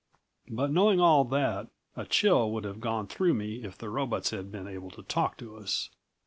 [0.49, 4.51] But knowing all that, a chill would have gone through me if the robots had
[4.51, 5.91] been able to talk to us.